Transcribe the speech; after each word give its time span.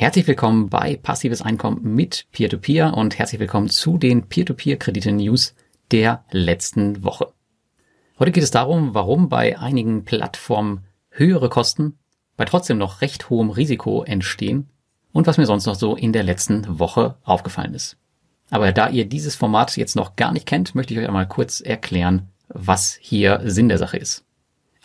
Herzlich 0.00 0.26
willkommen 0.26 0.70
bei 0.70 0.96
Passives 0.96 1.42
Einkommen 1.42 1.94
mit 1.94 2.24
Peer-to-Peer 2.32 2.94
und 2.94 3.18
herzlich 3.18 3.38
willkommen 3.38 3.68
zu 3.68 3.98
den 3.98 4.28
Peer-to-Peer-Kredite-News 4.28 5.54
der 5.92 6.24
letzten 6.30 7.04
Woche. 7.04 7.34
Heute 8.18 8.32
geht 8.32 8.42
es 8.42 8.50
darum, 8.50 8.94
warum 8.94 9.28
bei 9.28 9.58
einigen 9.58 10.06
Plattformen 10.06 10.86
höhere 11.10 11.50
Kosten 11.50 11.98
bei 12.38 12.46
trotzdem 12.46 12.78
noch 12.78 13.02
recht 13.02 13.28
hohem 13.28 13.50
Risiko 13.50 14.02
entstehen 14.02 14.70
und 15.12 15.26
was 15.26 15.36
mir 15.36 15.44
sonst 15.44 15.66
noch 15.66 15.74
so 15.74 15.94
in 15.96 16.14
der 16.14 16.22
letzten 16.22 16.78
Woche 16.78 17.16
aufgefallen 17.22 17.74
ist. 17.74 17.98
Aber 18.48 18.72
da 18.72 18.88
ihr 18.88 19.04
dieses 19.04 19.36
Format 19.36 19.76
jetzt 19.76 19.96
noch 19.96 20.16
gar 20.16 20.32
nicht 20.32 20.46
kennt, 20.46 20.74
möchte 20.74 20.94
ich 20.94 21.00
euch 21.00 21.08
einmal 21.08 21.28
kurz 21.28 21.60
erklären, 21.60 22.30
was 22.48 22.96
hier 22.98 23.42
Sinn 23.44 23.68
der 23.68 23.76
Sache 23.76 23.98
ist. 23.98 24.24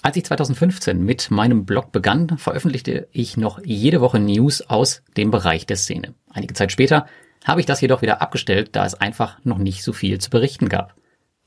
Als 0.06 0.18
ich 0.18 0.26
2015 0.26 1.04
mit 1.04 1.32
meinem 1.32 1.66
Blog 1.66 1.92
begann, 1.92 2.38
veröffentlichte 2.38 3.08
ich 3.12 3.38
noch 3.38 3.60
jede 3.66 4.02
Woche 4.02 4.20
News 4.20 4.62
aus 4.62 5.02
dem 5.18 5.32
Bereich 5.32 5.66
der 5.66 5.78
Szene. 5.78 6.14
Einige 6.30 6.54
Zeit 6.54 6.72
später 6.72 7.08
habe 7.44 7.60
ich 7.60 7.66
das 7.66 7.82
jedoch 7.82 8.04
wieder 8.04 8.22
abgestellt, 8.22 8.76
da 8.76 8.86
es 8.86 8.94
einfach 8.94 9.44
noch 9.44 9.58
nicht 9.58 9.84
so 9.84 9.94
viel 9.94 10.20
zu 10.22 10.30
berichten 10.30 10.70
gab. 10.70 10.94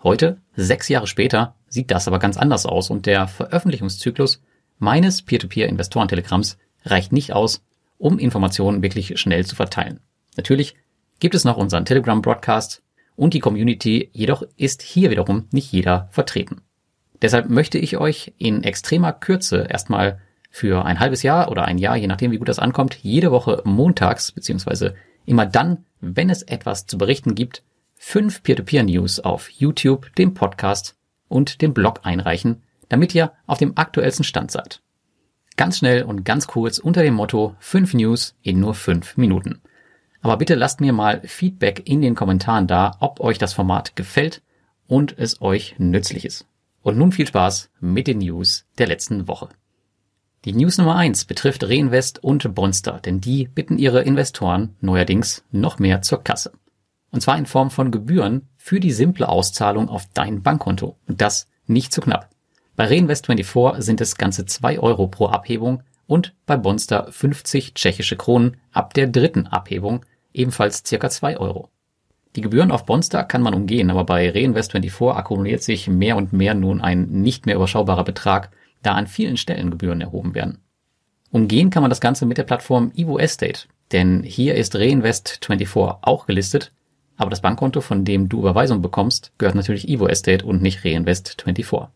Heute, 0.02 0.40
sechs 0.56 0.88
Jahre 0.88 1.06
später, 1.06 1.54
sieht 1.68 1.92
das 1.92 2.08
aber 2.08 2.18
ganz 2.18 2.36
anders 2.36 2.66
aus 2.66 2.90
und 2.90 3.06
der 3.06 3.28
Veröffentlichungszyklus 3.28 4.42
meines 4.80 5.22
Peer-to-Peer-Investoren-Telegramms 5.22 6.58
reicht 6.84 7.12
nicht 7.12 7.32
aus, 7.32 7.62
um 7.96 8.18
Informationen 8.18 8.82
wirklich 8.82 9.20
schnell 9.20 9.46
zu 9.46 9.54
verteilen. 9.54 10.00
Natürlich 10.36 10.74
gibt 11.20 11.36
es 11.36 11.44
noch 11.44 11.58
unseren 11.58 11.84
Telegram-Broadcast 11.84 12.82
und 13.14 13.34
die 13.34 13.40
Community, 13.40 14.10
jedoch 14.12 14.42
ist 14.56 14.82
hier 14.82 15.10
wiederum 15.12 15.46
nicht 15.52 15.70
jeder 15.70 16.08
vertreten. 16.10 16.62
Deshalb 17.22 17.48
möchte 17.48 17.78
ich 17.78 17.96
euch 17.96 18.32
in 18.38 18.62
extremer 18.62 19.12
Kürze 19.12 19.66
erstmal 19.68 20.20
für 20.50 20.84
ein 20.84 21.00
halbes 21.00 21.22
Jahr 21.22 21.50
oder 21.50 21.64
ein 21.64 21.78
Jahr, 21.78 21.96
je 21.96 22.06
nachdem 22.06 22.30
wie 22.30 22.38
gut 22.38 22.48
das 22.48 22.58
ankommt, 22.58 22.94
jede 22.94 23.30
Woche 23.30 23.62
montags 23.64 24.32
beziehungsweise 24.32 24.94
immer 25.26 25.46
dann, 25.46 25.84
wenn 26.00 26.30
es 26.30 26.42
etwas 26.42 26.86
zu 26.86 26.96
berichten 26.96 27.34
gibt, 27.34 27.62
fünf 27.96 28.42
Peer-to-Peer-News 28.42 29.20
auf 29.20 29.50
YouTube, 29.50 30.14
dem 30.16 30.34
Podcast 30.34 30.96
und 31.28 31.60
dem 31.60 31.74
Blog 31.74 32.00
einreichen, 32.04 32.62
damit 32.88 33.14
ihr 33.14 33.32
auf 33.46 33.58
dem 33.58 33.76
aktuellsten 33.76 34.24
Stand 34.24 34.50
seid. 34.50 34.80
Ganz 35.56 35.78
schnell 35.78 36.04
und 36.04 36.24
ganz 36.24 36.46
kurz 36.46 36.78
unter 36.78 37.02
dem 37.02 37.14
Motto 37.14 37.56
fünf 37.58 37.92
News 37.92 38.36
in 38.42 38.60
nur 38.60 38.74
fünf 38.74 39.16
Minuten. 39.16 39.60
Aber 40.20 40.36
bitte 40.36 40.54
lasst 40.54 40.80
mir 40.80 40.92
mal 40.92 41.20
Feedback 41.24 41.88
in 41.88 42.00
den 42.00 42.14
Kommentaren 42.14 42.66
da, 42.66 42.96
ob 43.00 43.20
euch 43.20 43.38
das 43.38 43.52
Format 43.52 43.96
gefällt 43.96 44.42
und 44.86 45.18
es 45.18 45.42
euch 45.42 45.74
nützlich 45.78 46.24
ist. 46.24 46.46
Und 46.88 46.96
nun 46.96 47.12
viel 47.12 47.26
Spaß 47.26 47.68
mit 47.80 48.06
den 48.06 48.16
News 48.16 48.64
der 48.78 48.86
letzten 48.86 49.28
Woche. 49.28 49.50
Die 50.46 50.54
News 50.54 50.78
Nummer 50.78 50.96
eins 50.96 51.26
betrifft 51.26 51.64
Reinvest 51.64 52.24
und 52.24 52.54
Bonster, 52.54 52.98
denn 53.04 53.20
die 53.20 53.46
bitten 53.46 53.76
ihre 53.76 54.00
Investoren 54.00 54.74
neuerdings 54.80 55.44
noch 55.50 55.78
mehr 55.78 56.00
zur 56.00 56.24
Kasse. 56.24 56.50
Und 57.10 57.20
zwar 57.20 57.36
in 57.36 57.44
Form 57.44 57.70
von 57.70 57.90
Gebühren 57.90 58.48
für 58.56 58.80
die 58.80 58.90
simple 58.90 59.28
Auszahlung 59.28 59.90
auf 59.90 60.08
dein 60.14 60.42
Bankkonto. 60.42 60.96
Und 61.06 61.20
das 61.20 61.46
nicht 61.66 61.92
zu 61.92 62.00
knapp. 62.00 62.30
Bei 62.74 62.88
Reinvest24 62.88 63.82
sind 63.82 64.00
es 64.00 64.16
ganze 64.16 64.46
zwei 64.46 64.78
Euro 64.78 65.08
pro 65.08 65.26
Abhebung 65.26 65.82
und 66.06 66.34
bei 66.46 66.56
Bonster 66.56 67.12
50 67.12 67.74
tschechische 67.74 68.16
Kronen 68.16 68.56
ab 68.72 68.94
der 68.94 69.08
dritten 69.08 69.46
Abhebung 69.46 70.06
ebenfalls 70.32 70.84
circa 70.86 71.10
zwei 71.10 71.36
Euro. 71.36 71.68
Die 72.38 72.42
Gebühren 72.42 72.70
auf 72.70 72.86
Bonster 72.86 73.24
kann 73.24 73.42
man 73.42 73.52
umgehen, 73.52 73.90
aber 73.90 74.04
bei 74.04 74.30
Reinvest24 74.30 75.12
akkumuliert 75.12 75.60
sich 75.60 75.88
mehr 75.88 76.16
und 76.16 76.32
mehr 76.32 76.54
nun 76.54 76.80
ein 76.80 77.08
nicht 77.08 77.46
mehr 77.46 77.56
überschaubarer 77.56 78.04
Betrag, 78.04 78.50
da 78.80 78.92
an 78.92 79.08
vielen 79.08 79.36
Stellen 79.36 79.72
Gebühren 79.72 80.00
erhoben 80.00 80.36
werden. 80.36 80.58
Umgehen 81.32 81.70
kann 81.70 81.82
man 81.82 81.90
das 81.90 82.00
Ganze 82.00 82.26
mit 82.26 82.38
der 82.38 82.44
Plattform 82.44 82.92
Evo 82.94 83.18
Estate, 83.18 83.62
denn 83.90 84.22
hier 84.22 84.54
ist 84.54 84.76
Reinvest24 84.76 85.96
auch 86.02 86.26
gelistet, 86.26 86.70
aber 87.16 87.28
das 87.28 87.40
Bankkonto, 87.40 87.80
von 87.80 88.04
dem 88.04 88.28
du 88.28 88.38
Überweisung 88.38 88.82
bekommst, 88.82 89.32
gehört 89.38 89.56
natürlich 89.56 89.88
Evo 89.88 90.06
Estate 90.06 90.46
und 90.46 90.62
nicht 90.62 90.84
Reinvest24. 90.84 91.88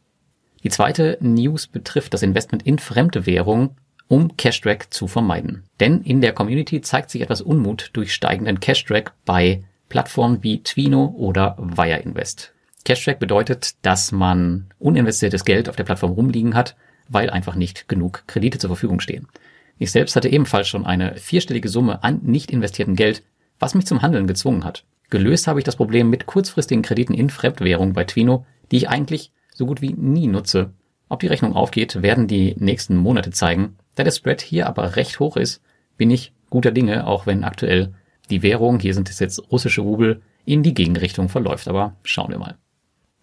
Die 0.64 0.70
zweite 0.70 1.18
News 1.20 1.68
betrifft 1.68 2.14
das 2.14 2.24
Investment 2.24 2.64
in 2.64 2.80
fremde 2.80 3.26
Währung, 3.26 3.76
um 4.08 4.36
Cashtrack 4.36 4.92
zu 4.92 5.06
vermeiden. 5.06 5.62
Denn 5.78 6.02
in 6.02 6.20
der 6.20 6.32
Community 6.32 6.80
zeigt 6.80 7.10
sich 7.10 7.22
etwas 7.22 7.42
Unmut 7.42 7.90
durch 7.92 8.12
steigenden 8.12 8.58
Cashtrack 8.58 9.12
bei 9.24 9.62
Plattformen 9.92 10.42
wie 10.42 10.62
Twino 10.62 11.14
oder 11.18 11.54
Wire 11.58 11.98
Invest. 11.98 12.54
Cashtrack 12.86 13.18
bedeutet, 13.18 13.74
dass 13.82 14.10
man 14.10 14.70
uninvestiertes 14.78 15.44
Geld 15.44 15.68
auf 15.68 15.76
der 15.76 15.84
Plattform 15.84 16.12
rumliegen 16.12 16.54
hat, 16.54 16.76
weil 17.10 17.28
einfach 17.28 17.56
nicht 17.56 17.88
genug 17.88 18.24
Kredite 18.26 18.56
zur 18.56 18.70
Verfügung 18.70 19.00
stehen. 19.00 19.28
Ich 19.76 19.92
selbst 19.92 20.16
hatte 20.16 20.30
ebenfalls 20.30 20.66
schon 20.66 20.86
eine 20.86 21.16
vierstellige 21.16 21.68
Summe 21.68 22.02
an 22.02 22.20
nicht 22.22 22.50
investiertem 22.50 22.96
Geld, 22.96 23.22
was 23.58 23.74
mich 23.74 23.84
zum 23.84 24.00
Handeln 24.00 24.26
gezwungen 24.26 24.64
hat. 24.64 24.86
Gelöst 25.10 25.46
habe 25.46 25.60
ich 25.60 25.64
das 25.64 25.76
Problem 25.76 26.08
mit 26.08 26.24
kurzfristigen 26.24 26.82
Krediten 26.82 27.12
in 27.12 27.28
Fremdwährung 27.28 27.92
bei 27.92 28.04
Twino, 28.04 28.46
die 28.70 28.78
ich 28.78 28.88
eigentlich 28.88 29.30
so 29.52 29.66
gut 29.66 29.82
wie 29.82 29.92
nie 29.92 30.26
nutze. 30.26 30.70
Ob 31.10 31.20
die 31.20 31.26
Rechnung 31.26 31.54
aufgeht, 31.54 32.00
werden 32.00 32.28
die 32.28 32.56
nächsten 32.58 32.96
Monate 32.96 33.30
zeigen. 33.30 33.76
Da 33.94 34.04
der 34.04 34.12
Spread 34.12 34.40
hier 34.40 34.68
aber 34.68 34.96
recht 34.96 35.20
hoch 35.20 35.36
ist, 35.36 35.60
bin 35.98 36.10
ich 36.10 36.32
guter 36.48 36.70
Dinge, 36.70 37.06
auch 37.06 37.26
wenn 37.26 37.44
aktuell 37.44 37.92
die 38.30 38.42
Währung, 38.42 38.80
hier 38.80 38.94
sind 38.94 39.10
es 39.10 39.18
jetzt 39.18 39.50
russische 39.50 39.82
Rubel, 39.82 40.22
in 40.44 40.62
die 40.62 40.74
Gegenrichtung 40.74 41.28
verläuft. 41.28 41.68
Aber 41.68 41.96
schauen 42.02 42.30
wir 42.30 42.38
mal. 42.38 42.56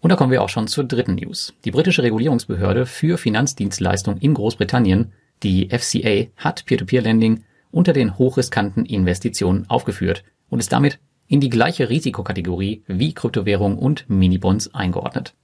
Und 0.02 0.12
da 0.12 0.16
kommen 0.16 0.32
wir 0.32 0.42
auch 0.42 0.50
schon 0.50 0.68
zur 0.68 0.86
dritten 0.86 1.16
News. 1.16 1.54
Die 1.66 1.72
britische 1.72 2.04
Regulierungsbehörde 2.04 2.86
für 2.86 3.18
Finanzdienstleistungen 3.18 4.22
in 4.22 4.34
Großbritannien, 4.34 5.12
die 5.44 5.70
FCA, 5.70 6.28
hat 6.38 6.66
Peer-to-Peer-Lending 6.66 7.44
unter 7.72 7.94
den 7.94 8.18
hochriskanten 8.18 8.86
Investitionen 8.86 9.70
aufgeführt 9.70 10.24
und 10.50 10.60
ist 10.60 10.72
damit 10.72 11.00
in 11.28 11.42
die 11.42 11.50
gleiche 11.50 11.90
Risikokategorie 11.90 12.84
wie 12.88 13.14
Kryptowährung 13.14 13.78
und 13.78 14.10
Minibonds 14.10 14.74
eingeordnet. 14.74 15.36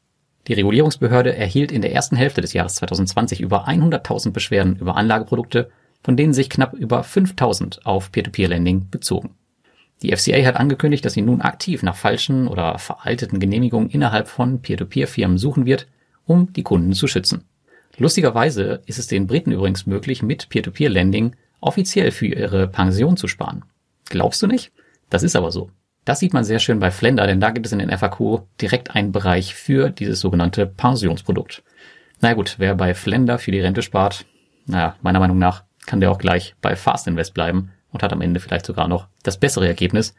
Die 0.48 0.54
Regulierungsbehörde 0.54 1.36
erhielt 1.36 1.72
in 1.72 1.82
der 1.82 1.94
ersten 1.94 2.16
Hälfte 2.16 2.42
des 2.42 2.54
Jahres 2.54 2.76
2020 2.76 3.42
über 3.42 3.68
100.000 3.68 4.32
Beschwerden 4.32 4.78
über 4.78 4.96
Anlageprodukte, 4.96 5.70
von 6.02 6.18
denen 6.18 6.34
sich 6.34 6.50
knapp 6.50 6.74
über 6.74 7.02
5.000 7.02 7.84
auf 7.84 8.12
Peer-to-Peer-Lending 8.12 8.90
bezogen. 8.90 9.36
Die 10.02 10.16
FCA 10.16 10.46
hat 10.46 10.58
angekündigt, 10.58 11.06
dass 11.06 11.14
sie 11.14 11.22
nun 11.22 11.42
aktiv 11.42 11.82
nach 11.82 11.96
falschen 11.96 12.48
oder 12.48 12.78
veralteten 12.78 13.40
Genehmigungen 13.40 13.90
innerhalb 13.90 14.28
von 14.28 14.62
Peer-to-Peer-Firmen 14.62 15.38
suchen 15.38 15.66
wird, 15.66 15.88
um 16.26 16.52
die 16.54 16.64
Kunden 16.64 16.94
zu 16.94 17.08
schützen. 17.08 17.46
Lustigerweise 17.98 18.82
ist 18.86 19.00
es 19.00 19.08
den 19.08 19.26
Briten 19.26 19.52
übrigens 19.52 19.86
möglich, 19.86 20.22
mit 20.22 20.50
Peer-to-Peer-Lending 20.50 21.36
offiziell 21.62 22.12
für 22.12 22.28
ihre 22.28 22.68
Pension 22.68 23.16
zu 23.16 23.28
sparen. 23.28 23.64
Glaubst 24.10 24.42
du 24.42 24.48
nicht? 24.48 24.72
Das 25.10 25.24
ist 25.24 25.36
aber 25.36 25.52
so. 25.52 25.72
Das 26.04 26.20
sieht 26.20 26.34
man 26.34 26.44
sehr 26.44 26.60
schön 26.60 26.80
bei 26.80 26.92
Flender, 26.92 27.26
denn 27.26 27.40
da 27.40 27.50
gibt 27.50 27.66
es 27.66 27.72
in 27.72 27.80
den 27.80 27.90
FAQ 27.90 28.44
direkt 28.62 28.96
einen 28.96 29.12
Bereich 29.12 29.56
für 29.56 29.90
dieses 29.90 30.20
sogenannte 30.20 30.68
Pensionsprodukt. 30.68 31.64
Na 32.22 32.34
gut, 32.34 32.56
wer 32.60 32.76
bei 32.76 32.94
Flender 32.94 33.40
für 33.40 33.52
die 33.52 33.60
Rente 33.60 33.82
spart, 33.82 34.26
naja, 34.68 34.96
meiner 35.02 35.20
Meinung 35.20 35.40
nach 35.40 35.64
kann 35.86 36.00
der 36.00 36.12
auch 36.12 36.18
gleich 36.18 36.56
bei 36.62 36.76
Fast 36.76 37.08
Invest 37.08 37.34
bleiben 37.34 37.72
und 37.96 38.04
hat 38.04 38.14
am 38.14 38.22
Ende 38.22 38.42
vielleicht 38.42 38.66
sogar 38.66 38.90
noch 38.90 39.08
das 39.24 39.40
bessere 39.40 39.68
Ergebnis, 39.68 40.14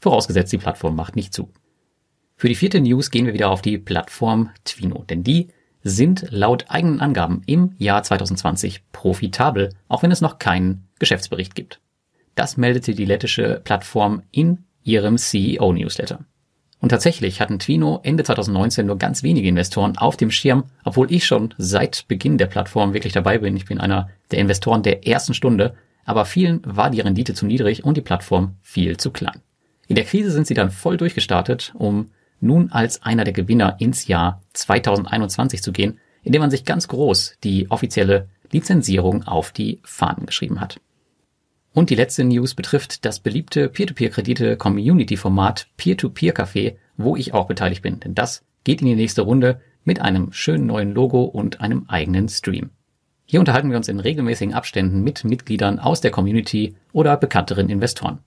vorausgesetzt 0.00 0.50
die 0.50 0.58
Plattform 0.58 0.96
macht 0.96 1.14
nicht 1.14 1.34
zu. 1.34 1.50
Für 2.36 2.48
die 2.48 2.54
vierte 2.54 2.80
News 2.80 3.10
gehen 3.10 3.26
wir 3.26 3.34
wieder 3.34 3.50
auf 3.50 3.60
die 3.60 3.76
Plattform 3.76 4.50
Twino, 4.64 5.04
denn 5.04 5.22
die 5.22 5.48
sind 5.82 6.26
laut 6.30 6.64
eigenen 6.68 7.00
Angaben 7.00 7.42
im 7.44 7.74
Jahr 7.76 8.02
2020 8.02 8.82
profitabel, 8.92 9.74
auch 9.88 10.02
wenn 10.02 10.10
es 10.10 10.22
noch 10.22 10.38
keinen 10.38 10.88
Geschäftsbericht 10.98 11.54
gibt. 11.54 11.80
Das 12.34 12.56
meldete 12.56 12.94
die 12.94 13.04
lettische 13.04 13.60
Plattform 13.62 14.22
in 14.30 14.64
ihrem 14.82 15.18
CEO-Newsletter. 15.18 16.20
Und 16.80 16.88
tatsächlich 16.88 17.42
hatten 17.42 17.58
Twino 17.58 18.00
Ende 18.04 18.24
2019 18.24 18.86
nur 18.86 18.96
ganz 18.96 19.22
wenige 19.22 19.48
Investoren 19.48 19.98
auf 19.98 20.16
dem 20.16 20.30
Schirm, 20.30 20.64
obwohl 20.84 21.12
ich 21.12 21.26
schon 21.26 21.52
seit 21.58 22.08
Beginn 22.08 22.38
der 22.38 22.46
Plattform 22.46 22.94
wirklich 22.94 23.12
dabei 23.12 23.38
bin. 23.38 23.56
Ich 23.56 23.66
bin 23.66 23.80
einer 23.80 24.08
der 24.30 24.38
Investoren 24.38 24.82
der 24.82 25.06
ersten 25.06 25.34
Stunde 25.34 25.74
aber 26.08 26.24
vielen 26.24 26.62
war 26.64 26.88
die 26.88 27.00
Rendite 27.00 27.34
zu 27.34 27.44
niedrig 27.44 27.84
und 27.84 27.98
die 27.98 28.02
Plattform 28.02 28.56
viel 28.62 28.96
zu 28.96 29.10
klein. 29.10 29.42
In 29.88 29.94
der 29.94 30.06
Krise 30.06 30.30
sind 30.30 30.46
sie 30.46 30.54
dann 30.54 30.70
voll 30.70 30.96
durchgestartet, 30.96 31.74
um 31.74 32.06
nun 32.40 32.72
als 32.72 33.02
einer 33.02 33.24
der 33.24 33.34
Gewinner 33.34 33.76
ins 33.78 34.06
Jahr 34.06 34.42
2021 34.54 35.62
zu 35.62 35.70
gehen, 35.70 35.98
indem 36.22 36.40
man 36.40 36.50
sich 36.50 36.64
ganz 36.64 36.88
groß 36.88 37.36
die 37.44 37.70
offizielle 37.70 38.28
Lizenzierung 38.50 39.24
auf 39.24 39.52
die 39.52 39.80
Fahnen 39.84 40.24
geschrieben 40.24 40.62
hat. 40.62 40.80
Und 41.74 41.90
die 41.90 41.94
letzte 41.94 42.24
News 42.24 42.54
betrifft 42.54 43.04
das 43.04 43.20
beliebte 43.20 43.68
Peer-to-Peer-Kredite-Community-Format 43.68 45.68
Peer-to-Peer-Café, 45.76 46.76
wo 46.96 47.16
ich 47.16 47.34
auch 47.34 47.46
beteiligt 47.46 47.82
bin, 47.82 48.00
denn 48.00 48.14
das 48.14 48.44
geht 48.64 48.80
in 48.80 48.86
die 48.86 48.96
nächste 48.96 49.22
Runde 49.22 49.60
mit 49.84 50.00
einem 50.00 50.32
schönen 50.32 50.66
neuen 50.66 50.94
Logo 50.94 51.24
und 51.24 51.60
einem 51.60 51.84
eigenen 51.86 52.30
Stream. 52.30 52.70
Hier 53.30 53.40
unterhalten 53.40 53.68
wir 53.68 53.76
uns 53.76 53.88
in 53.88 54.00
regelmäßigen 54.00 54.54
Abständen 54.54 55.02
mit 55.02 55.22
Mitgliedern 55.22 55.78
aus 55.78 56.00
der 56.00 56.10
Community 56.10 56.74
oder 56.92 57.18
bekannteren 57.18 57.68
Investoren. 57.68 58.20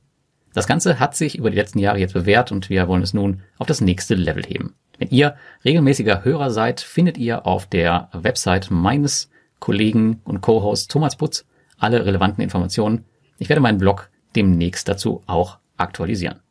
Das 0.53 0.67
Ganze 0.67 0.99
hat 0.99 1.15
sich 1.15 1.39
über 1.39 1.49
die 1.49 1.55
letzten 1.55 1.79
Jahre 1.79 1.97
jetzt 1.97 2.13
bewährt 2.13 2.51
und 2.51 2.69
wir 2.69 2.87
wollen 2.87 3.01
es 3.01 3.15
nun 3.15 3.41
auf 3.57 3.65
das 3.65 3.81
nächste 3.81 4.13
Level 4.13 4.43
heben. 4.43 4.75
Wenn 4.99 5.09
ihr 5.09 5.35
regelmäßiger 5.65 6.23
Hörer 6.23 6.51
seid, 6.51 6.81
findet 6.81 7.17
ihr 7.17 7.47
auf 7.47 7.65
der 7.65 8.09
Website 8.13 8.69
meines 8.69 9.31
Kollegen 9.59 10.21
und 10.23 10.41
Co-Host 10.41 10.91
Thomas 10.91 11.15
Putz 11.15 11.45
alle 11.79 12.05
relevanten 12.05 12.43
Informationen. 12.43 13.05
Ich 13.39 13.49
werde 13.49 13.61
meinen 13.61 13.79
Blog 13.79 14.11
demnächst 14.35 14.87
dazu 14.87 15.23
auch 15.25 15.57
aktualisieren. 15.77 16.41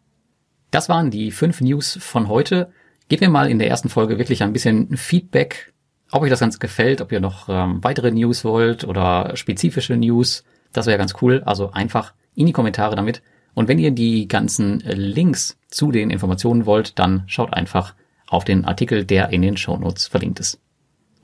Das 0.73 0.89
waren 0.89 1.13
die 1.13 1.31
fünf 1.31 1.61
News 1.61 1.99
von 2.01 2.27
heute. 2.27 2.73
Gebt 3.09 3.23
mir 3.23 3.31
mal 3.31 3.49
in 3.49 3.61
der 3.61 3.69
ersten 3.69 3.91
Folge 3.91 4.19
wirklich 4.19 4.43
ein 4.43 4.53
bisschen 4.53 4.97
Feedback, 4.97 5.73
ob 6.13 6.23
euch 6.23 6.31
das 6.31 6.41
Ganze 6.41 6.59
gefällt, 6.59 7.01
ob 7.01 7.13
ihr 7.13 7.21
noch 7.21 7.49
ähm, 7.49 7.83
weitere 7.83 8.11
News 8.11 8.45
wollt 8.45 8.85
oder 8.85 9.37
spezifische 9.37 9.97
News. 9.97 10.45
Das 10.73 10.87
wäre 10.87 10.99
ganz 10.99 11.15
cool. 11.23 11.43
Also 11.45 11.71
einfach 11.73 12.15
in 12.35 12.47
die 12.47 12.53
Kommentare 12.53 12.97
damit. 12.97 13.23
Und 13.55 13.69
wenn 13.69 13.79
ihr 13.79 13.91
die 13.91 14.29
ganzen 14.29 14.81
Links 14.81 15.59
zu 15.69 15.91
den 15.91 16.11
Informationen 16.11 16.67
wollt, 16.67 16.99
dann 16.99 17.25
schaut 17.27 17.53
einfach 17.53 17.95
auf 18.29 18.45
den 18.45 18.65
Artikel, 18.65 19.05
der 19.05 19.31
in 19.31 19.43
den 19.43 19.57
Shownotes 19.57 20.07
verlinkt 20.07 20.39
ist. 20.41 20.61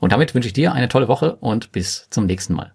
Und 0.00 0.12
damit 0.12 0.34
wünsche 0.34 0.48
ich 0.48 0.52
dir 0.52 0.72
eine 0.72 0.88
tolle 0.88 1.08
Woche 1.08 1.36
und 1.36 1.72
bis 1.72 2.08
zum 2.10 2.26
nächsten 2.26 2.54
Mal. 2.54 2.72